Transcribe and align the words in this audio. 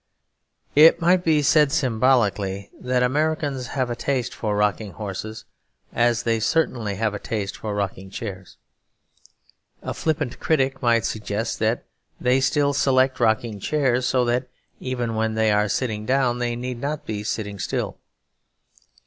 It 0.73 0.99
might 0.99 1.23
be 1.23 1.43
said 1.43 1.71
symbolically 1.71 2.71
that 2.79 3.03
Americans 3.03 3.67
have 3.77 3.91
a 3.91 3.95
taste 3.95 4.33
for 4.33 4.55
rocking 4.57 4.93
horses, 4.93 5.45
as 5.93 6.23
they 6.23 6.39
certainly 6.39 6.95
have 6.95 7.13
a 7.13 7.19
taste 7.19 7.57
for 7.57 7.75
rocking 7.75 8.09
chairs. 8.09 8.57
A 9.83 9.93
flippant 9.93 10.39
critic 10.39 10.81
might 10.81 11.05
suggest 11.05 11.59
that 11.59 11.85
they 12.19 12.41
select 12.41 13.19
rocking 13.19 13.59
chairs 13.59 14.07
so 14.07 14.25
that, 14.25 14.49
even 14.79 15.13
when 15.13 15.35
they 15.35 15.51
are 15.51 15.69
sitting 15.69 16.07
down, 16.07 16.39
they 16.39 16.55
need 16.55 16.81
not 16.81 17.05
be 17.05 17.23
sitting 17.23 17.59
still. 17.59 17.99